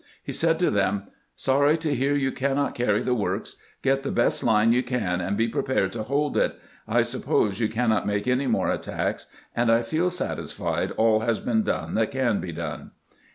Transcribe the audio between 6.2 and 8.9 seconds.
it. I suppose you cannot make any more